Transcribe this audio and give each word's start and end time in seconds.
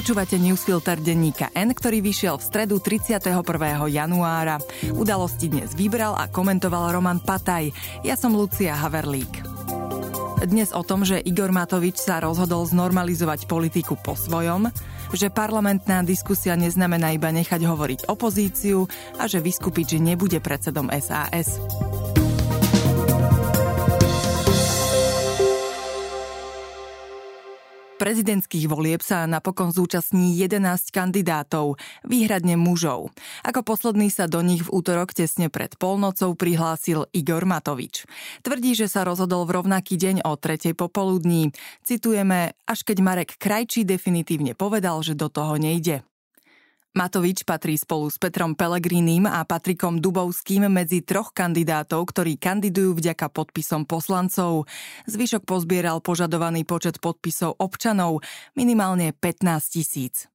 Počúvate 0.00 0.40
newsfilter 0.40 0.96
denníka 0.96 1.52
N, 1.52 1.76
ktorý 1.76 2.00
vyšiel 2.00 2.40
v 2.40 2.44
stredu 2.48 2.80
31. 2.80 3.20
januára. 3.92 4.56
Udalosti 4.96 5.52
dnes 5.52 5.76
vybral 5.76 6.16
a 6.16 6.24
komentoval 6.24 6.96
Roman 6.96 7.20
Pataj. 7.20 7.68
Ja 8.00 8.16
som 8.16 8.32
Lucia 8.32 8.72
Haverlík. 8.72 9.44
Dnes 10.40 10.72
o 10.72 10.80
tom, 10.80 11.04
že 11.04 11.20
Igor 11.20 11.52
Matovič 11.52 12.00
sa 12.00 12.16
rozhodol 12.16 12.64
znormalizovať 12.64 13.44
politiku 13.44 13.92
po 14.00 14.16
svojom, 14.16 14.72
že 15.12 15.28
parlamentná 15.28 16.00
diskusia 16.00 16.56
neznamená 16.56 17.12
iba 17.12 17.28
nechať 17.28 17.60
hovoriť 17.60 18.00
opozíciu 18.08 18.88
a 19.20 19.28
že 19.28 19.44
vyskupiť, 19.44 19.84
že 19.84 19.98
nebude 20.00 20.40
predsedom 20.40 20.88
SAS. 20.96 21.60
Prezidentských 28.00 28.64
volieb 28.64 29.04
sa 29.04 29.28
napokon 29.28 29.76
zúčastní 29.76 30.32
11 30.40 30.88
kandidátov, 30.88 31.76
výhradne 32.00 32.56
mužov. 32.56 33.12
Ako 33.44 33.60
posledný 33.60 34.08
sa 34.08 34.24
do 34.24 34.40
nich 34.40 34.64
v 34.64 34.72
útorok 34.72 35.12
tesne 35.12 35.52
pred 35.52 35.76
polnocou 35.76 36.32
prihlásil 36.32 37.04
Igor 37.12 37.44
Matovič. 37.44 38.08
Tvrdí, 38.40 38.72
že 38.72 38.88
sa 38.88 39.04
rozhodol 39.04 39.44
v 39.44 39.60
rovnaký 39.60 40.00
deň 40.00 40.24
o 40.24 40.32
tretej 40.40 40.72
popoludní. 40.72 41.52
Citujeme, 41.84 42.56
až 42.64 42.88
keď 42.88 42.96
Marek 43.04 43.36
Krajčí 43.36 43.84
definitívne 43.84 44.56
povedal, 44.56 45.04
že 45.04 45.12
do 45.12 45.28
toho 45.28 45.60
nejde. 45.60 46.00
Matovič 46.90 47.46
patrí 47.46 47.78
spolu 47.78 48.10
s 48.10 48.18
Petrom 48.18 48.58
Pelegrínim 48.58 49.22
a 49.22 49.46
Patrikom 49.46 50.02
Dubovským 50.02 50.66
medzi 50.66 51.06
troch 51.06 51.30
kandidátov, 51.30 52.02
ktorí 52.10 52.34
kandidujú 52.34 52.98
vďaka 52.98 53.30
podpisom 53.30 53.86
poslancov. 53.86 54.66
Zvyšok 55.06 55.46
pozbieral 55.46 56.02
požadovaný 56.02 56.66
počet 56.66 56.98
podpisov 56.98 57.54
občanov, 57.62 58.26
minimálne 58.58 59.14
15 59.14 59.70
tisíc. 59.70 60.26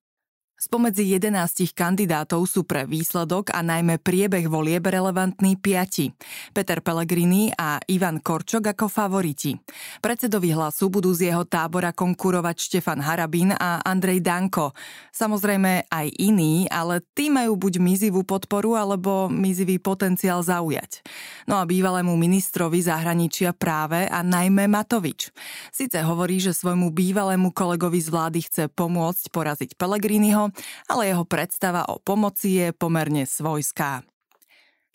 Spomedzi 0.56 1.04
11 1.20 1.76
kandidátov 1.76 2.48
sú 2.48 2.64
pre 2.64 2.88
výsledok 2.88 3.52
a 3.52 3.60
najmä 3.60 4.00
priebeh 4.00 4.48
volieb 4.48 4.88
relevantní 4.88 5.60
piati. 5.60 6.16
Peter 6.56 6.80
Pellegrini 6.80 7.52
a 7.52 7.76
Ivan 7.92 8.24
Korčok 8.24 8.72
ako 8.72 8.88
favoriti. 8.88 9.52
Predsedovi 10.00 10.56
hlasu 10.56 10.88
budú 10.88 11.12
z 11.12 11.28
jeho 11.28 11.44
tábora 11.44 11.92
konkurovať 11.92 12.56
Štefan 12.56 13.04
Harabín 13.04 13.52
a 13.52 13.84
Andrej 13.84 14.24
Danko. 14.24 14.72
Samozrejme 15.12 15.92
aj 15.92 16.08
iní, 16.24 16.72
ale 16.72 17.04
tí 17.12 17.28
majú 17.28 17.60
buď 17.60 17.84
mizivú 17.84 18.24
podporu 18.24 18.80
alebo 18.80 19.28
mizivý 19.28 19.76
potenciál 19.76 20.40
zaujať. 20.40 21.04
No 21.52 21.60
a 21.60 21.68
bývalému 21.68 22.16
ministrovi 22.16 22.80
zahraničia 22.80 23.52
práve 23.52 24.08
a 24.08 24.24
najmä 24.24 24.72
Matovič. 24.72 25.36
Sice 25.76 26.00
hovorí, 26.00 26.40
že 26.40 26.56
svojmu 26.56 26.96
bývalému 26.96 27.52
kolegovi 27.52 28.00
z 28.00 28.08
vlády 28.08 28.40
chce 28.48 28.64
pomôcť 28.72 29.36
poraziť 29.36 29.76
Pellegriniho, 29.76 30.45
ale 30.90 31.14
jeho 31.14 31.24
predstava 31.24 31.88
o 31.88 32.02
pomoci 32.02 32.60
je 32.60 32.68
pomerne 32.76 33.24
svojská. 33.24 34.04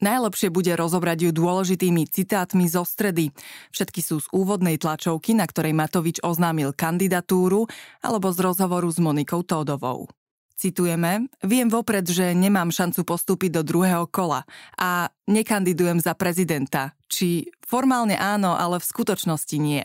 Najlepšie 0.00 0.48
bude 0.48 0.72
rozobrať 0.72 1.28
ju 1.28 1.30
dôležitými 1.36 2.08
citátmi 2.08 2.64
zo 2.72 2.88
stredy. 2.88 3.36
Všetky 3.68 4.00
sú 4.00 4.24
z 4.24 4.26
úvodnej 4.32 4.80
tlačovky, 4.80 5.36
na 5.36 5.44
ktorej 5.44 5.76
Matovič 5.76 6.24
oznámil 6.24 6.72
kandidatúru, 6.72 7.68
alebo 8.00 8.32
z 8.32 8.40
rozhovoru 8.40 8.88
s 8.88 8.96
Monikou 8.96 9.44
Tódovou. 9.44 10.08
Citujeme, 10.56 11.28
viem 11.44 11.68
vopred, 11.68 12.04
že 12.04 12.32
nemám 12.36 12.72
šancu 12.72 13.04
postúpiť 13.04 13.60
do 13.60 13.62
druhého 13.64 14.08
kola 14.08 14.44
a 14.76 15.08
nekandidujem 15.28 16.00
za 16.00 16.16
prezidenta. 16.16 16.96
Či 17.08 17.48
formálne 17.64 18.16
áno, 18.16 18.56
ale 18.56 18.80
v 18.80 18.88
skutočnosti 18.88 19.56
nie. 19.56 19.84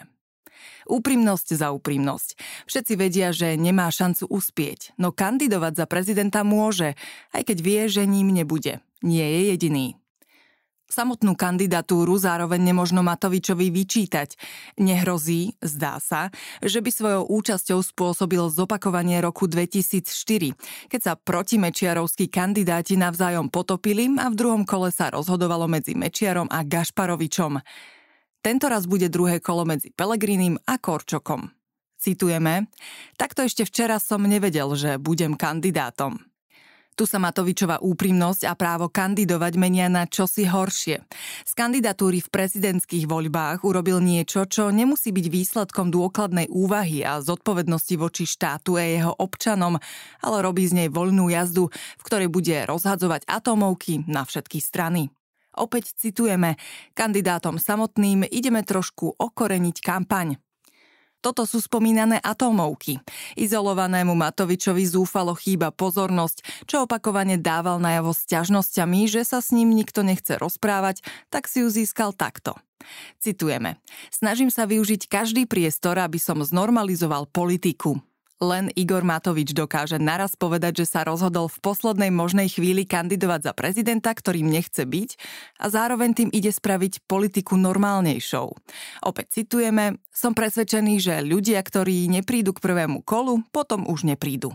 Úprimnosť 0.85 1.57
za 1.57 1.73
úprimnosť. 1.73 2.37
Všetci 2.69 2.93
vedia, 2.95 3.33
že 3.33 3.57
nemá 3.57 3.89
šancu 3.89 4.29
uspieť, 4.29 4.93
no 5.01 5.11
kandidovať 5.11 5.73
za 5.79 5.85
prezidenta 5.85 6.41
môže, 6.45 6.93
aj 7.33 7.43
keď 7.49 7.57
vie, 7.61 7.81
že 7.89 8.03
ním 8.05 8.31
nebude. 8.33 8.79
Nie 9.01 9.25
je 9.25 9.41
jediný. 9.53 9.87
Samotnú 10.85 11.33
kandidatúru 11.33 12.13
zároveň 12.21 12.61
nemožno 12.61 13.01
Matovičovi 13.01 13.73
vyčítať. 13.73 14.37
Nehrozí, 14.77 15.57
zdá 15.57 15.97
sa, 15.97 16.29
že 16.61 16.77
by 16.77 16.89
svojou 16.93 17.23
účasťou 17.25 17.81
spôsobil 17.81 18.45
zopakovanie 18.53 19.17
roku 19.17 19.49
2004, 19.49 20.53
keď 20.87 20.99
sa 21.01 21.13
protimečiarovskí 21.17 22.29
kandidáti 22.29 23.01
navzájom 23.01 23.49
potopili 23.49 24.13
a 24.21 24.29
v 24.29 24.37
druhom 24.37 24.63
kole 24.63 24.93
sa 24.93 25.09
rozhodovalo 25.09 25.65
medzi 25.65 25.97
Mečiarom 25.97 26.45
a 26.53 26.61
Gašparovičom. 26.61 27.59
Tento 28.45 28.69
raz 28.69 28.85
bude 28.85 29.09
druhé 29.09 29.41
kolo 29.41 29.65
medzi 29.65 29.89
Pelegrinim 29.89 30.61
a 30.69 30.77
Korčokom. 30.77 31.49
Citujeme, 31.97 32.69
takto 33.17 33.41
ešte 33.41 33.65
včera 33.65 33.97
som 33.97 34.21
nevedel, 34.21 34.69
že 34.77 35.01
budem 35.01 35.33
kandidátom. 35.33 36.21
Tu 36.93 37.09
sa 37.09 37.17
Matovičová 37.17 37.81
úprimnosť 37.81 38.45
a 38.45 38.53
právo 38.53 38.85
kandidovať 38.85 39.57
menia 39.57 39.89
na 39.89 40.05
čosi 40.05 40.45
horšie. 40.45 41.01
Z 41.41 41.53
kandidatúry 41.57 42.21
v 42.21 42.29
prezidentských 42.29 43.09
voľbách 43.09 43.65
urobil 43.65 43.97
niečo, 43.97 44.45
čo 44.45 44.69
nemusí 44.69 45.09
byť 45.09 45.25
výsledkom 45.25 45.89
dôkladnej 45.89 46.45
úvahy 46.53 47.01
a 47.01 47.25
zodpovednosti 47.25 47.97
voči 47.97 48.29
štátu 48.29 48.77
a 48.77 48.85
jeho 48.85 49.13
občanom, 49.17 49.81
ale 50.21 50.37
robí 50.45 50.69
z 50.69 50.85
nej 50.85 50.89
voľnú 50.93 51.33
jazdu, 51.33 51.73
v 51.73 52.03
ktorej 52.05 52.29
bude 52.29 52.53
rozhadzovať 52.69 53.25
atómovky 53.25 54.05
na 54.05 54.21
všetky 54.21 54.61
strany. 54.61 55.09
Opäť 55.55 55.95
citujeme, 55.95 56.59
kandidátom 56.93 57.55
samotným 57.57 58.27
ideme 58.27 58.61
trošku 58.61 59.15
okoreniť 59.15 59.77
kampaň. 59.79 60.37
Toto 61.25 61.41
sú 61.49 61.57
spomínané 61.57 62.21
atómovky. 62.21 63.01
Izolovanému 63.33 64.13
Matovičovi 64.13 64.85
zúfalo 64.85 65.33
chýba 65.33 65.73
pozornosť, 65.73 66.69
čo 66.69 66.85
opakovane 66.85 67.41
dával 67.41 67.81
najavo 67.81 68.13
s 68.13 68.29
ťažnosťami, 68.29 69.09
že 69.09 69.25
sa 69.25 69.41
s 69.41 69.49
ním 69.49 69.73
nikto 69.73 70.05
nechce 70.05 70.37
rozprávať, 70.37 71.01
tak 71.33 71.49
si 71.49 71.65
ju 71.65 71.73
získal 71.73 72.13
takto. 72.13 72.53
Citujeme. 73.17 73.81
Snažím 74.13 74.53
sa 74.53 74.69
využiť 74.69 75.09
každý 75.09 75.49
priestor, 75.49 75.97
aby 75.97 76.21
som 76.21 76.45
znormalizoval 76.45 77.25
politiku. 77.33 77.97
Len 78.43 78.67
Igor 78.75 79.07
Matovič 79.07 79.55
dokáže 79.55 79.95
naraz 79.95 80.35
povedať, 80.35 80.83
že 80.83 80.91
sa 80.91 81.07
rozhodol 81.07 81.47
v 81.47 81.61
poslednej 81.63 82.11
možnej 82.11 82.51
chvíli 82.51 82.83
kandidovať 82.83 83.47
za 83.47 83.53
prezidenta, 83.55 84.11
ktorým 84.11 84.51
nechce 84.51 84.83
byť 84.83 85.09
a 85.63 85.65
zároveň 85.71 86.11
tým 86.11 86.29
ide 86.35 86.51
spraviť 86.51 87.07
politiku 87.07 87.55
normálnejšou. 87.55 88.47
Opäť 89.07 89.39
citujeme, 89.39 90.03
som 90.11 90.35
presvedčený, 90.35 90.99
že 90.99 91.15
ľudia, 91.23 91.63
ktorí 91.63 92.11
neprídu 92.11 92.51
k 92.51 92.59
prvému 92.59 93.07
kolu, 93.07 93.39
potom 93.55 93.87
už 93.87 94.03
neprídu. 94.03 94.51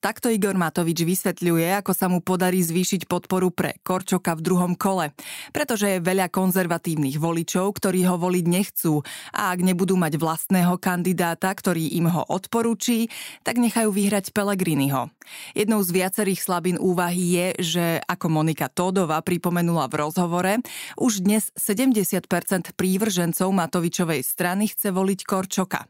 Takto 0.00 0.32
Igor 0.32 0.56
Matovič 0.56 1.04
vysvetľuje, 1.04 1.76
ako 1.76 1.92
sa 1.92 2.08
mu 2.08 2.24
podarí 2.24 2.64
zvýšiť 2.64 3.04
podporu 3.04 3.52
pre 3.52 3.76
Korčoka 3.84 4.32
v 4.32 4.40
druhom 4.40 4.72
kole. 4.72 5.12
Pretože 5.52 5.92
je 5.92 6.00
veľa 6.00 6.32
konzervatívnych 6.32 7.20
voličov, 7.20 7.68
ktorí 7.76 8.08
ho 8.08 8.16
voliť 8.16 8.44
nechcú 8.48 9.04
a 9.36 9.52
ak 9.52 9.60
nebudú 9.60 10.00
mať 10.00 10.16
vlastného 10.16 10.80
kandidáta, 10.80 11.52
ktorý 11.52 12.00
im 12.00 12.08
ho 12.08 12.24
odporúči, 12.32 13.12
tak 13.44 13.60
nechajú 13.60 13.92
vyhrať 13.92 14.32
Pelegriniho. 14.32 15.12
Jednou 15.52 15.84
z 15.84 15.92
viacerých 15.92 16.40
slabín 16.48 16.80
úvahy 16.80 17.36
je, 17.36 17.46
že 17.60 17.86
ako 18.08 18.40
Monika 18.40 18.72
Tódova 18.72 19.20
pripomenula 19.20 19.84
v 19.92 20.00
rozhovore, 20.00 20.64
už 20.96 21.28
dnes 21.28 21.52
70% 21.60 22.24
prívržencov 22.72 23.52
Matovičovej 23.52 24.24
strany 24.24 24.72
chce 24.72 24.96
voliť 24.96 25.20
Korčoka. 25.28 25.84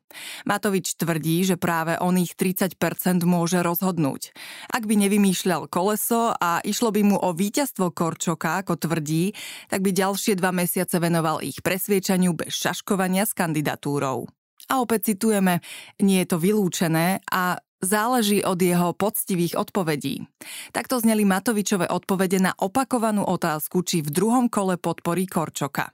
Matovič 0.50 0.98
tvrdí, 0.98 1.46
že 1.46 1.54
práve 1.54 1.94
oných 1.94 2.34
30% 2.34 2.74
môže 3.22 3.62
rozhodnúť 3.62 3.99
rozhodnúť. 4.00 4.32
Ak 4.72 4.88
by 4.88 4.94
nevymýšľal 4.96 5.68
koleso 5.68 6.32
a 6.32 6.64
išlo 6.64 6.88
by 6.90 7.02
mu 7.04 7.16
o 7.20 7.36
víťazstvo 7.36 7.92
Korčoka, 7.92 8.64
ako 8.64 8.80
tvrdí, 8.80 9.36
tak 9.68 9.84
by 9.84 9.92
ďalšie 9.92 10.40
dva 10.40 10.50
mesiace 10.56 10.96
venoval 10.96 11.44
ich 11.44 11.60
presviečaniu 11.60 12.32
bez 12.32 12.56
šaškovania 12.56 13.28
s 13.28 13.36
kandidatúrou. 13.36 14.24
A 14.70 14.74
opäť 14.80 15.12
citujeme, 15.14 15.60
nie 16.00 16.22
je 16.22 16.28
to 16.30 16.38
vylúčené 16.38 17.20
a 17.26 17.58
záleží 17.80 18.44
od 18.44 18.60
jeho 18.60 18.92
poctivých 18.94 19.56
odpovedí. 19.56 20.28
Takto 20.70 21.00
zneli 21.00 21.26
Matovičové 21.26 21.90
odpovede 21.90 22.38
na 22.38 22.52
opakovanú 22.54 23.24
otázku, 23.26 23.82
či 23.82 24.04
v 24.04 24.12
druhom 24.12 24.46
kole 24.46 24.78
podporí 24.78 25.26
Korčoka. 25.26 25.90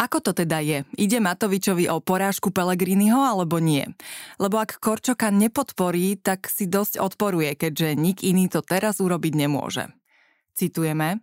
Ako 0.00 0.24
to 0.24 0.32
teda 0.32 0.64
je? 0.64 0.88
Ide 0.96 1.20
Matovičovi 1.20 1.84
o 1.92 2.00
porážku 2.00 2.48
Pelegriniho 2.48 3.20
alebo 3.20 3.60
nie? 3.60 3.84
Lebo 4.40 4.56
ak 4.56 4.80
Korčoka 4.80 5.28
nepodporí, 5.28 6.16
tak 6.16 6.48
si 6.48 6.64
dosť 6.64 6.96
odporuje, 6.96 7.52
keďže 7.52 8.00
nik 8.00 8.24
iný 8.24 8.48
to 8.48 8.64
teraz 8.64 9.04
urobiť 9.04 9.32
nemôže. 9.36 9.92
Citujeme. 10.56 11.20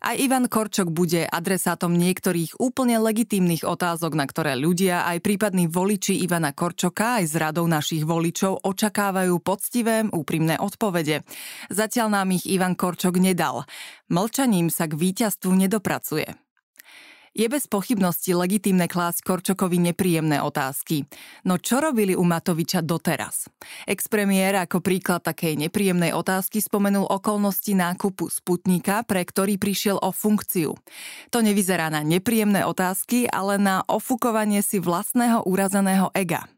Aj 0.00 0.16
Ivan 0.16 0.48
Korčok 0.48 0.88
bude 0.88 1.28
adresátom 1.28 1.92
niektorých 1.92 2.56
úplne 2.56 2.96
legitímnych 2.96 3.68
otázok, 3.68 4.16
na 4.16 4.24
ktoré 4.24 4.56
ľudia, 4.56 5.04
aj 5.04 5.20
prípadní 5.20 5.68
voliči 5.68 6.16
Ivana 6.24 6.56
Korčoka, 6.56 7.20
aj 7.20 7.28
z 7.28 7.34
radou 7.36 7.68
našich 7.68 8.08
voličov 8.08 8.64
očakávajú 8.64 9.36
poctivé, 9.44 10.08
úprimné 10.08 10.56
odpovede. 10.56 11.20
Zatiaľ 11.68 12.08
nám 12.16 12.32
ich 12.32 12.48
Ivan 12.48 12.80
Korčok 12.80 13.20
nedal. 13.20 13.68
Mlčaním 14.08 14.72
sa 14.72 14.88
k 14.88 14.96
víťazstvu 14.96 15.52
nedopracuje. 15.52 16.49
Je 17.30 17.46
bez 17.46 17.70
pochybnosti 17.70 18.34
legitímne 18.34 18.90
klásť 18.90 19.22
Korčokovi 19.22 19.78
nepríjemné 19.78 20.42
otázky. 20.42 21.06
No 21.46 21.62
čo 21.62 21.78
robili 21.78 22.18
u 22.18 22.26
Matoviča 22.26 22.82
doteraz? 22.82 23.46
Expremiér 23.86 24.66
ako 24.66 24.82
príklad 24.82 25.22
takej 25.22 25.54
nepríjemnej 25.54 26.10
otázky 26.10 26.58
spomenul 26.58 27.06
okolnosti 27.06 27.70
nákupu 27.70 28.26
Sputnika, 28.26 29.06
pre 29.06 29.22
ktorý 29.22 29.62
prišiel 29.62 30.02
o 30.02 30.10
funkciu. 30.10 30.74
To 31.30 31.38
nevyzerá 31.38 31.86
na 31.86 32.02
nepríjemné 32.02 32.66
otázky, 32.66 33.30
ale 33.30 33.62
na 33.62 33.86
ofukovanie 33.86 34.58
si 34.66 34.82
vlastného 34.82 35.46
urazeného 35.46 36.10
ega. 36.18 36.50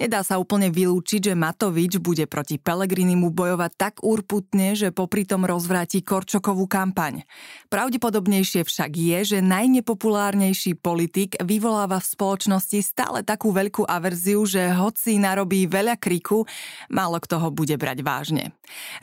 Nedá 0.00 0.24
sa 0.24 0.40
úplne 0.40 0.72
vylúčiť, 0.72 1.32
že 1.32 1.34
Matovič 1.36 2.00
bude 2.00 2.24
proti 2.24 2.56
Pelegrinimu 2.56 3.28
bojovať 3.28 3.72
tak 3.76 3.94
úrputne, 4.00 4.72
že 4.72 4.88
popri 4.88 5.28
tom 5.28 5.44
rozvráti 5.44 6.00
Korčokovú 6.00 6.64
kampaň. 6.64 7.28
Pravdepodobnejšie 7.68 8.64
však 8.64 8.92
je, 8.96 9.18
že 9.36 9.38
najnepopulárnejší 9.44 10.80
politik 10.80 11.36
vyvoláva 11.44 12.00
v 12.00 12.08
spoločnosti 12.08 12.78
stále 12.80 13.20
takú 13.20 13.52
veľkú 13.52 13.84
averziu, 13.84 14.44
že 14.48 14.72
hoci 14.72 15.20
narobí 15.20 15.68
veľa 15.68 16.00
kriku, 16.00 16.48
málo 16.88 17.20
kto 17.20 17.36
ho 17.40 17.48
bude 17.52 17.76
brať 17.76 18.00
vážne. 18.00 18.44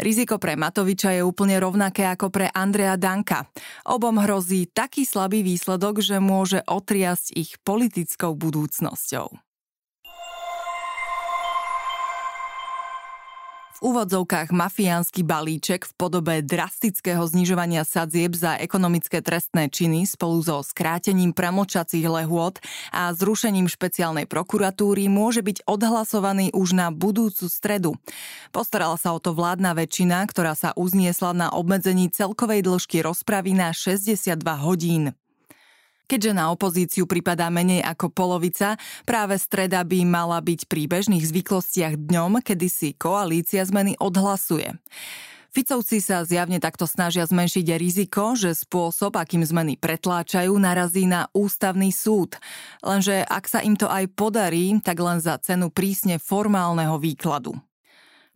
Riziko 0.02 0.42
pre 0.42 0.58
Matoviča 0.58 1.14
je 1.14 1.22
úplne 1.22 1.62
rovnaké 1.62 2.10
ako 2.10 2.34
pre 2.34 2.50
Andrea 2.50 2.98
Danka. 2.98 3.46
Obom 3.86 4.18
hrozí 4.18 4.66
taký 4.66 5.06
slabý 5.06 5.46
výsledok, 5.46 6.02
že 6.02 6.18
môže 6.18 6.66
otriasť 6.66 7.38
ich 7.38 7.58
politickou 7.62 8.34
budúcnosťou. 8.34 9.49
V 13.80 13.96
úvodzovkách 13.96 14.52
mafiánsky 14.52 15.24
balíček 15.24 15.88
v 15.88 15.94
podobe 15.96 16.44
drastického 16.44 17.24
znižovania 17.24 17.88
sadzieb 17.88 18.36
za 18.36 18.60
ekonomické 18.60 19.24
trestné 19.24 19.72
činy 19.72 20.04
spolu 20.04 20.44
so 20.44 20.60
skrátením 20.60 21.32
premočacích 21.32 22.04
lehôd 22.04 22.60
a 22.92 23.16
zrušením 23.16 23.72
špeciálnej 23.72 24.28
prokuratúry 24.28 25.08
môže 25.08 25.40
byť 25.40 25.64
odhlasovaný 25.64 26.52
už 26.52 26.76
na 26.76 26.92
budúcu 26.92 27.48
stredu. 27.48 27.96
Postarala 28.52 29.00
sa 29.00 29.16
o 29.16 29.24
to 29.24 29.32
vládna 29.32 29.72
väčšina, 29.72 30.28
ktorá 30.28 30.60
sa 30.60 30.76
uzniesla 30.76 31.32
na 31.32 31.48
obmedzení 31.48 32.12
celkovej 32.12 32.68
dĺžky 32.68 33.00
rozpravy 33.00 33.56
na 33.56 33.72
62 33.72 34.44
hodín. 34.60 35.16
Keďže 36.10 36.34
na 36.34 36.50
opozíciu 36.50 37.06
pripadá 37.06 37.54
menej 37.54 37.86
ako 37.86 38.10
polovica, 38.10 38.82
práve 39.06 39.38
streda 39.38 39.86
by 39.86 40.02
mala 40.10 40.42
byť 40.42 40.66
pri 40.66 40.90
bežných 40.90 41.22
zvyklostiach 41.22 42.02
dňom, 42.02 42.42
kedy 42.42 42.66
si 42.66 42.98
koalícia 42.98 43.62
zmeny 43.62 43.94
odhlasuje. 44.02 44.74
Ficovci 45.50 45.98
sa 45.98 46.26
zjavne 46.26 46.62
takto 46.62 46.86
snažia 46.86 47.26
zmenšiť 47.26 47.66
riziko, 47.78 48.38
že 48.38 48.54
spôsob, 48.54 49.18
akým 49.18 49.42
zmeny 49.42 49.78
pretláčajú, 49.82 50.54
narazí 50.58 51.10
na 51.10 51.30
ústavný 51.34 51.90
súd. 51.90 52.38
Lenže 52.86 53.26
ak 53.26 53.46
sa 53.50 53.62
im 53.66 53.74
to 53.74 53.90
aj 53.90 54.10
podarí, 54.14 54.78
tak 54.82 55.02
len 55.02 55.18
za 55.18 55.38
cenu 55.42 55.74
prísne 55.74 56.22
formálneho 56.22 56.98
výkladu. 57.02 57.58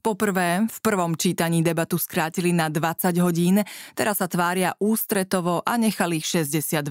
Poprvé, 0.04 0.68
v 0.68 0.80
prvom 0.84 1.16
čítaní 1.16 1.64
debatu 1.64 1.96
skrátili 1.96 2.52
na 2.52 2.68
20 2.68 3.16
hodín, 3.24 3.64
teraz 3.96 4.20
sa 4.20 4.28
tvária 4.28 4.76
ústretovo 4.76 5.64
a 5.64 5.80
nechali 5.80 6.20
ich 6.20 6.28
62. 6.28 6.84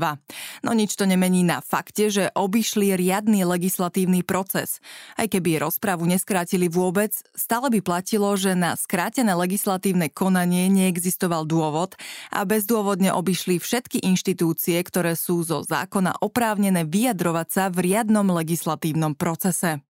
No 0.64 0.72
nič 0.72 0.96
to 0.96 1.04
nemení 1.04 1.44
na 1.44 1.60
fakte, 1.60 2.08
že 2.08 2.32
obišli 2.32 2.96
riadny 2.96 3.44
legislatívny 3.44 4.24
proces. 4.24 4.80
Aj 5.20 5.28
keby 5.28 5.60
rozpravu 5.60 6.08
neskrátili 6.08 6.72
vôbec, 6.72 7.12
stále 7.36 7.68
by 7.68 7.84
platilo, 7.84 8.32
že 8.32 8.56
na 8.56 8.80
skrátené 8.80 9.36
legislatívne 9.36 10.08
konanie 10.08 10.72
neexistoval 10.72 11.44
dôvod 11.44 12.00
a 12.32 12.48
bezdôvodne 12.48 13.12
obišli 13.12 13.60
všetky 13.60 14.08
inštitúcie, 14.08 14.80
ktoré 14.80 15.20
sú 15.20 15.44
zo 15.44 15.60
zákona 15.60 16.24
oprávnené 16.24 16.88
vyjadrovať 16.88 17.48
sa 17.52 17.64
v 17.68 17.92
riadnom 17.92 18.24
legislatívnom 18.32 19.12
procese. 19.20 19.84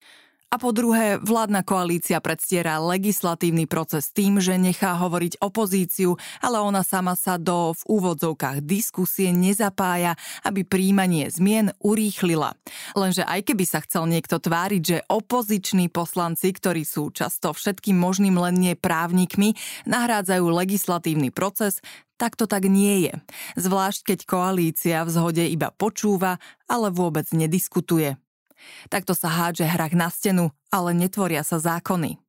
A 0.49 0.57
po 0.57 0.73
druhé, 0.73 1.21
vládna 1.21 1.61
koalícia 1.61 2.25
predstiera 2.25 2.81
legislatívny 2.81 3.69
proces 3.69 4.09
tým, 4.17 4.41
že 4.41 4.57
nechá 4.57 4.97
hovoriť 4.97 5.45
opozíciu, 5.45 6.17
ale 6.41 6.65
ona 6.65 6.81
sama 6.81 7.13
sa 7.21 7.37
do 7.37 7.77
v 7.77 7.83
úvodzovkách 7.85 8.65
diskusie 8.65 9.29
nezapája, 9.29 10.17
aby 10.49 10.65
príjmanie 10.65 11.29
zmien 11.29 11.77
urýchlila. 11.85 12.57
Lenže 12.97 13.29
aj 13.29 13.45
keby 13.45 13.65
sa 13.69 13.85
chcel 13.85 14.09
niekto 14.09 14.41
tváriť, 14.41 14.83
že 14.89 15.05
opoziční 15.13 15.93
poslanci, 15.93 16.57
ktorí 16.57 16.81
sú 16.89 17.13
často 17.13 17.53
všetkým 17.53 18.01
možným 18.01 18.41
len 18.41 18.57
nie 18.57 18.73
právnikmi, 18.73 19.53
nahrádzajú 19.85 20.49
legislatívny 20.49 21.29
proces, 21.29 21.85
tak 22.17 22.41
to 22.41 22.49
tak 22.49 22.65
nie 22.65 23.05
je. 23.05 23.15
Zvlášť 23.61 24.17
keď 24.17 24.19
koalícia 24.25 25.05
v 25.05 25.13
zhode 25.13 25.45
iba 25.45 25.69
počúva, 25.77 26.41
ale 26.65 26.89
vôbec 26.89 27.29
nediskutuje. 27.37 28.17
Takto 28.93 29.17
sa 29.17 29.29
hádže 29.33 29.65
hrách 29.67 29.95
na 29.95 30.09
stenu, 30.13 30.51
ale 30.69 30.93
netvoria 30.93 31.43
sa 31.47 31.59
zákony. 31.59 32.28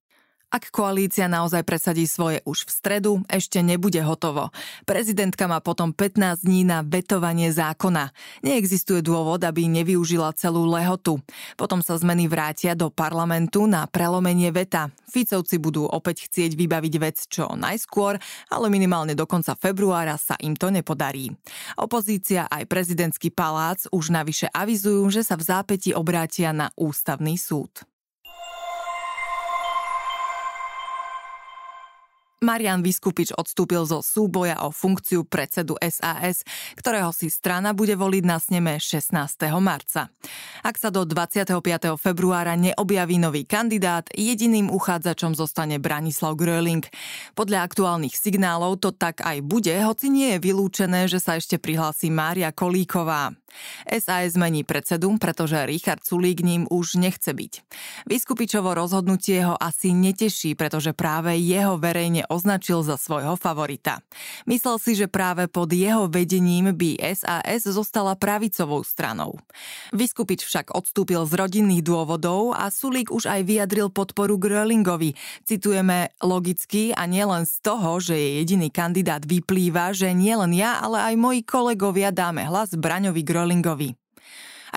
Ak 0.49 0.73
koalícia 0.73 1.29
naozaj 1.29 1.61
presadí 1.61 2.09
svoje 2.09 2.41
už 2.41 2.65
v 2.65 2.71
stredu, 2.73 3.11
ešte 3.29 3.61
nebude 3.61 4.01
hotovo. 4.01 4.49
Prezidentka 4.81 5.45
má 5.45 5.61
potom 5.61 5.93
15 5.93 6.41
dní 6.41 6.65
na 6.65 6.81
vetovanie 6.81 7.53
zákona. 7.53 8.09
Neexistuje 8.41 9.05
dôvod, 9.05 9.45
aby 9.45 9.69
nevyužila 9.69 10.33
celú 10.33 10.65
lehotu. 10.65 11.21
Potom 11.53 11.85
sa 11.85 11.93
zmeny 12.01 12.25
vrátia 12.25 12.73
do 12.73 12.89
parlamentu 12.89 13.69
na 13.69 13.85
prelomenie 13.85 14.49
veta. 14.49 14.89
Ficovci 15.05 15.61
budú 15.61 15.85
opäť 15.85 16.25
chcieť 16.25 16.57
vybaviť 16.57 16.93
vec 16.97 17.17
čo 17.29 17.53
najskôr, 17.53 18.17
ale 18.49 18.73
minimálne 18.73 19.13
do 19.13 19.29
konca 19.29 19.53
februára 19.53 20.17
sa 20.17 20.33
im 20.41 20.57
to 20.57 20.73
nepodarí. 20.73 21.29
Opozícia 21.77 22.49
aj 22.49 22.65
prezidentský 22.65 23.29
palác 23.29 23.85
už 23.93 24.09
navyše 24.09 24.49
avizujú, 24.49 25.13
že 25.13 25.21
sa 25.21 25.37
v 25.37 25.45
zápäti 25.45 25.93
obrátia 25.93 26.49
na 26.57 26.73
ústavný 26.73 27.37
súd. 27.37 27.85
Marian 32.39 32.79
Vyskupič 32.79 33.35
odstúpil 33.35 33.83
zo 33.83 33.99
súboja 33.99 34.63
o 34.63 34.71
funkciu 34.71 35.27
predsedu 35.27 35.75
SAS, 35.83 36.47
ktorého 36.79 37.11
si 37.11 37.27
strana 37.27 37.75
bude 37.75 37.99
voliť 37.99 38.23
na 38.23 38.39
sneme 38.39 38.79
16. 38.79 39.11
marca. 39.59 40.07
Ak 40.63 40.79
sa 40.79 40.87
do 40.87 41.03
25. 41.03 41.59
februára 41.99 42.55
neobjaví 42.55 43.19
nový 43.19 43.43
kandidát, 43.43 44.07
jediným 44.15 44.71
uchádzačom 44.71 45.35
zostane 45.35 45.83
Branislav 45.83 46.39
Gröling. 46.39 46.87
Podľa 47.35 47.59
aktuálnych 47.59 48.15
signálov 48.15 48.79
to 48.79 48.95
tak 48.95 49.19
aj 49.19 49.43
bude, 49.43 49.75
hoci 49.75 50.07
nie 50.07 50.39
je 50.39 50.39
vylúčené, 50.39 51.11
že 51.11 51.19
sa 51.19 51.35
ešte 51.35 51.59
prihlási 51.59 52.07
Mária 52.07 52.55
Kolíková. 52.55 53.35
SAS 53.85 54.39
zmení 54.39 54.63
predsedu, 54.63 55.17
pretože 55.19 55.65
Richard 55.65 56.05
Sulík 56.05 56.39
ním 56.39 56.63
už 56.69 56.95
nechce 56.95 57.33
byť. 57.33 57.53
Vyskupičovo 58.07 58.71
rozhodnutie 58.71 59.43
ho 59.43 59.57
asi 59.57 59.91
neteší, 59.91 60.55
pretože 60.55 60.95
práve 60.95 61.35
jeho 61.35 61.75
verejne 61.81 62.23
označil 62.29 62.85
za 62.85 62.95
svojho 62.95 63.35
favorita. 63.35 63.99
Myslel 64.45 64.77
si, 64.79 64.95
že 64.95 65.11
práve 65.11 65.49
pod 65.49 65.73
jeho 65.73 66.07
vedením 66.07 66.71
by 66.71 67.01
SAS 67.17 67.65
zostala 67.65 68.15
pravicovou 68.15 68.85
stranou. 68.85 69.35
Vyskupič 69.91 70.45
však 70.45 70.71
odstúpil 70.71 71.25
z 71.25 71.33
rodinných 71.35 71.83
dôvodov 71.83 72.53
a 72.53 72.69
Sulík 72.69 73.09
už 73.09 73.27
aj 73.27 73.41
vyjadril 73.43 73.89
podporu 73.89 74.37
Grölingovi. 74.37 75.17
Citujeme 75.43 76.13
logicky 76.21 76.93
a 76.93 77.09
nielen 77.09 77.43
z 77.43 77.55
toho, 77.65 77.99
že 77.99 78.15
je 78.15 78.29
jediný 78.43 78.69
kandidát 78.69 79.25
vyplýva, 79.25 79.91
že 79.91 80.13
nielen 80.13 80.53
ja, 80.55 80.79
ale 80.79 81.01
aj 81.11 81.15
moji 81.17 81.41
kolegovia 81.43 82.13
dáme 82.13 82.45
hlas 82.45 82.77
Braňovi 82.77 83.21
Grölingovi. 83.25 83.38
Rollingovi. 83.39 83.98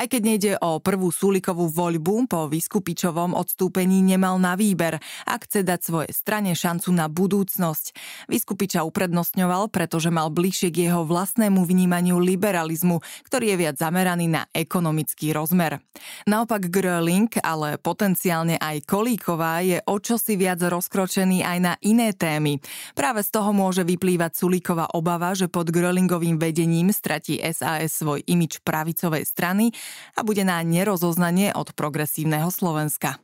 Aj 0.03 0.11
keď 0.11 0.23
nejde 0.27 0.53
o 0.59 0.83
prvú 0.83 1.15
súlikovú 1.15 1.71
voľbu, 1.71 2.27
po 2.27 2.51
Vyskupičovom 2.51 3.39
odstúpení 3.39 4.03
nemal 4.03 4.35
na 4.35 4.59
výber 4.59 4.99
a 4.99 5.35
chce 5.39 5.63
dať 5.63 5.79
svojej 5.79 6.11
strane 6.11 6.59
šancu 6.59 6.91
na 6.91 7.07
budúcnosť. 7.07 7.95
Vyskupiča 8.27 8.83
uprednostňoval, 8.83 9.71
pretože 9.71 10.11
mal 10.11 10.35
bližšie 10.35 10.75
k 10.75 10.91
jeho 10.91 11.07
vlastnému 11.07 11.63
vnímaniu 11.63 12.19
liberalizmu, 12.19 12.99
ktorý 13.31 13.55
je 13.55 13.57
viac 13.63 13.79
zameraný 13.79 14.27
na 14.27 14.43
ekonomický 14.51 15.31
rozmer. 15.31 15.79
Naopak 16.27 16.67
Gröling, 16.67 17.31
ale 17.39 17.79
potenciálne 17.79 18.59
aj 18.59 18.83
Kolíková 18.83 19.63
je 19.63 19.79
o 19.87 20.03
čosi 20.03 20.35
viac 20.35 20.67
rozkročený 20.67 21.47
aj 21.47 21.59
na 21.63 21.79
iné 21.79 22.11
témy. 22.11 22.59
Práve 22.99 23.23
z 23.23 23.31
toho 23.31 23.55
môže 23.55 23.87
vyplývať 23.87 24.35
Sulíková 24.35 24.99
obava, 24.99 25.31
že 25.39 25.47
pod 25.47 25.71
Grölingovým 25.71 26.43
vedením 26.43 26.91
stratí 26.91 27.39
SAS 27.39 28.03
svoj 28.03 28.27
imič 28.27 28.67
pravicovej 28.67 29.23
strany 29.23 29.71
a 30.15 30.21
bude 30.25 30.45
na 30.45 30.61
nerozoznanie 30.63 31.55
od 31.57 31.73
progresívneho 31.77 32.49
Slovenska. 32.53 33.23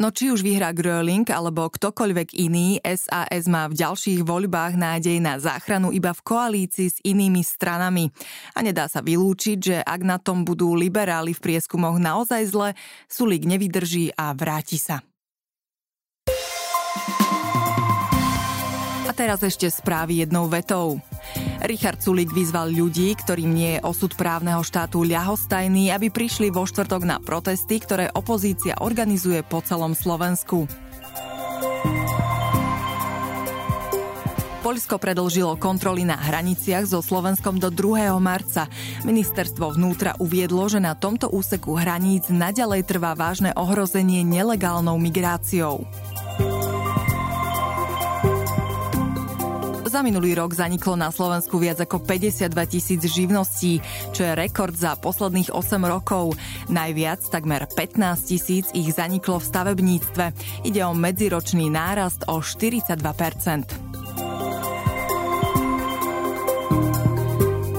No 0.00 0.08
či 0.08 0.32
už 0.32 0.40
vyhrá 0.40 0.72
Gröling 0.72 1.28
alebo 1.28 1.68
ktokoľvek 1.68 2.34
iný, 2.34 2.80
SAS 2.82 3.44
má 3.46 3.68
v 3.68 3.76
ďalších 3.76 4.24
voľbách 4.24 4.74
nádej 4.74 5.20
na 5.20 5.36
záchranu 5.36 5.92
iba 5.94 6.16
v 6.16 6.24
koalícii 6.26 6.88
s 6.90 6.98
inými 7.04 7.44
stranami. 7.44 8.08
A 8.56 8.64
nedá 8.64 8.88
sa 8.88 9.04
vylúčiť, 9.04 9.58
že 9.60 9.76
ak 9.84 10.00
na 10.02 10.16
tom 10.16 10.48
budú 10.48 10.74
liberáli 10.74 11.36
v 11.36 11.44
prieskumoch 11.44 12.00
naozaj 12.00 12.42
zle, 12.50 12.68
Sulík 13.06 13.44
nevydrží 13.44 14.16
a 14.16 14.32
vráti 14.32 14.80
sa. 14.80 15.04
A 19.06 19.12
teraz 19.12 19.44
ešte 19.44 19.68
správy 19.68 20.24
jednou 20.24 20.48
vetou. 20.48 20.98
Richard 21.62 22.02
Sulik 22.02 22.34
vyzval 22.34 22.74
ľudí, 22.74 23.14
ktorým 23.14 23.54
nie 23.54 23.78
je 23.78 23.84
osud 23.86 24.18
právneho 24.18 24.66
štátu 24.66 25.06
ľahostajný, 25.06 25.94
aby 25.94 26.10
prišli 26.10 26.50
vo 26.50 26.66
štvrtok 26.66 27.06
na 27.06 27.22
protesty, 27.22 27.78
ktoré 27.78 28.10
opozícia 28.10 28.74
organizuje 28.82 29.46
po 29.46 29.62
celom 29.62 29.94
Slovensku. 29.94 30.66
Poľsko 34.62 34.98
predlžilo 34.98 35.58
kontroly 35.58 36.06
na 36.06 36.14
hraniciach 36.14 36.86
so 36.86 37.02
Slovenskom 37.02 37.58
do 37.58 37.70
2. 37.70 38.14
marca. 38.22 38.70
Ministerstvo 39.02 39.74
vnútra 39.74 40.14
uviedlo, 40.22 40.66
že 40.70 40.78
na 40.78 40.94
tomto 40.94 41.30
úseku 41.30 41.74
hraníc 41.74 42.30
naďalej 42.30 42.86
trvá 42.86 43.14
vážne 43.18 43.50
ohrozenie 43.58 44.22
nelegálnou 44.22 44.98
migráciou. 45.02 45.86
Za 49.92 50.00
minulý 50.00 50.32
rok 50.32 50.56
zaniklo 50.56 50.96
na 50.96 51.12
Slovensku 51.12 51.60
viac 51.60 51.76
ako 51.84 52.00
52 52.00 52.48
tisíc 52.64 53.04
živností, 53.04 53.84
čo 54.16 54.24
je 54.24 54.32
rekord 54.32 54.72
za 54.72 54.96
posledných 54.96 55.52
8 55.52 55.84
rokov. 55.84 56.32
Najviac, 56.72 57.28
takmer 57.28 57.68
15 57.68 58.00
tisíc, 58.24 58.72
ich 58.72 58.88
zaniklo 58.88 59.36
v 59.36 59.48
stavebníctve. 59.52 60.24
Ide 60.64 60.80
o 60.88 60.96
medziročný 60.96 61.68
nárast 61.68 62.24
o 62.24 62.40
42 62.40 63.91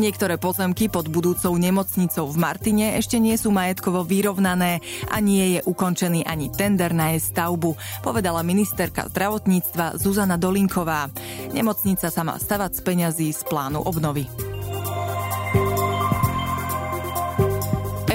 Niektoré 0.03 0.35
pozemky 0.35 0.91
pod 0.91 1.07
budúcou 1.07 1.55
nemocnicou 1.55 2.27
v 2.27 2.35
Martine 2.35 2.99
ešte 2.99 3.23
nie 3.23 3.39
sú 3.39 3.55
majetkovo 3.55 4.03
vyrovnané 4.03 4.83
a 5.07 5.23
nie 5.23 5.55
je 5.55 5.59
ukončený 5.63 6.27
ani 6.27 6.51
tender 6.51 6.91
na 6.91 7.15
jej 7.15 7.23
stavbu, 7.23 7.71
povedala 8.03 8.43
ministerka 8.43 9.07
zdravotníctva 9.07 9.95
Zuzana 9.95 10.35
Dolinková. 10.35 11.07
Nemocnica 11.55 12.11
sa 12.11 12.27
má 12.27 12.35
stavať 12.35 12.75
z 12.75 12.81
peňazí 12.83 13.27
z 13.31 13.47
plánu 13.47 13.79
obnovy. 13.79 14.42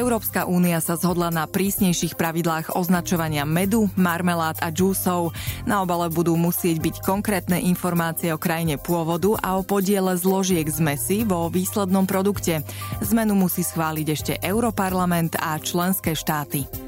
Európska 0.09 0.49
únia 0.49 0.81
sa 0.81 0.97
zhodla 0.97 1.29
na 1.29 1.45
prísnejších 1.45 2.17
pravidlách 2.17 2.73
označovania 2.73 3.45
medu, 3.45 3.93
marmelád 3.93 4.57
a 4.65 4.73
džúsov. 4.73 5.37
Na 5.69 5.85
obale 5.85 6.09
budú 6.09 6.33
musieť 6.33 6.81
byť 6.81 7.05
konkrétne 7.05 7.61
informácie 7.61 8.33
o 8.33 8.41
krajine 8.41 8.81
pôvodu 8.81 9.37
a 9.45 9.61
o 9.61 9.63
podiele 9.69 10.17
zložiek 10.17 10.65
zmesi 10.65 11.29
vo 11.29 11.53
výslednom 11.53 12.09
produkte. 12.09 12.65
Zmenu 13.05 13.37
musí 13.37 13.61
schváliť 13.61 14.07
ešte 14.09 14.33
Europarlament 14.41 15.37
a 15.37 15.61
členské 15.61 16.17
štáty. 16.17 16.88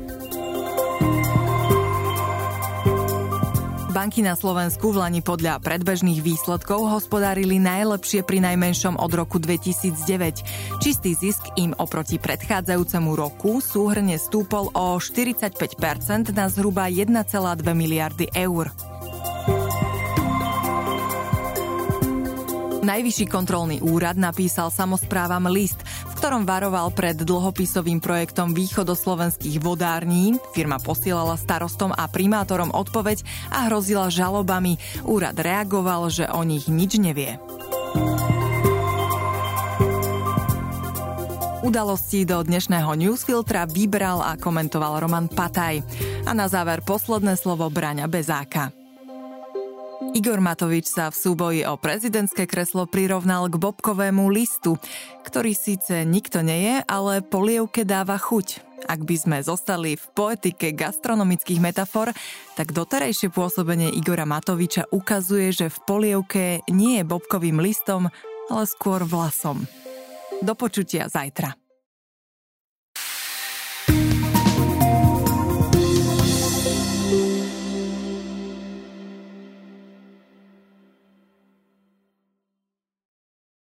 Banky 4.01 4.25
na 4.25 4.33
Slovensku 4.33 4.97
v 4.97 5.05
Lani 5.05 5.21
podľa 5.21 5.61
predbežných 5.61 6.25
výsledkov 6.25 6.89
hospodárili 6.89 7.61
najlepšie 7.61 8.25
pri 8.25 8.41
najmenšom 8.41 8.97
od 8.97 9.13
roku 9.13 9.37
2009. 9.37 10.81
Čistý 10.81 11.13
zisk 11.13 11.53
im 11.61 11.77
oproti 11.77 12.17
predchádzajúcemu 12.17 13.11
roku 13.13 13.61
súhrne 13.61 14.17
stúpol 14.17 14.73
o 14.73 14.97
45% 14.97 16.33
na 16.33 16.49
zhruba 16.49 16.89
1,2 16.89 17.13
miliardy 17.77 18.33
eur. 18.33 18.73
Najvyšší 22.81 23.29
kontrolný 23.29 23.85
úrad 23.85 24.17
napísal 24.17 24.73
samozprávam 24.73 25.53
list, 25.53 25.85
ktorom 26.21 26.45
varoval 26.45 26.93
pred 26.93 27.17
dlhopisovým 27.17 27.97
projektom 28.05 28.53
východoslovenských 28.53 29.57
vodární. 29.65 30.37
Firma 30.53 30.77
posielala 30.77 31.41
starostom 31.41 31.97
a 31.97 32.05
primátorom 32.13 32.77
odpoveď 32.77 33.25
a 33.49 33.73
hrozila 33.73 34.13
žalobami. 34.13 34.77
Úrad 35.09 35.41
reagoval, 35.41 36.13
že 36.13 36.29
o 36.29 36.45
nich 36.45 36.69
nič 36.69 37.01
nevie. 37.01 37.41
Udalosti 41.65 42.29
do 42.29 42.45
dnešného 42.45 42.93
newsfiltra 43.01 43.65
vybral 43.65 44.21
a 44.21 44.37
komentoval 44.37 45.01
Roman 45.01 45.25
Pataj. 45.25 45.81
A 46.29 46.37
na 46.37 46.53
záver 46.53 46.85
posledné 46.85 47.41
slovo 47.41 47.65
Braňa 47.73 48.05
Bezáka. 48.13 48.80
Igor 50.11 50.43
Matovič 50.43 50.91
sa 50.91 51.07
v 51.07 51.17
súboji 51.17 51.61
o 51.63 51.79
prezidentské 51.79 52.51
kreslo 52.51 52.83
prirovnal 52.91 53.47
k 53.47 53.63
bobkovému 53.63 54.27
listu, 54.27 54.75
ktorý 55.23 55.55
síce 55.55 56.03
nikto 56.03 56.43
nie 56.43 56.67
je, 56.67 56.77
ale 56.91 57.23
polievke 57.23 57.87
dáva 57.87 58.19
chuť. 58.19 58.59
Ak 58.91 59.07
by 59.07 59.17
sme 59.17 59.39
zostali 59.45 59.95
v 59.95 60.07
poetike 60.11 60.75
gastronomických 60.75 61.63
metafor, 61.63 62.11
tak 62.59 62.75
doterajšie 62.75 63.31
pôsobenie 63.31 63.93
Igora 63.93 64.27
Matoviča 64.27 64.91
ukazuje, 64.91 65.53
že 65.55 65.71
v 65.71 65.79
polievke 65.87 66.45
nie 66.73 66.99
je 66.99 67.05
bobkovým 67.07 67.63
listom, 67.63 68.11
ale 68.51 68.65
skôr 68.67 69.07
vlasom. 69.07 69.63
Do 70.41 70.57
počutia 70.57 71.07
zajtra. 71.07 71.60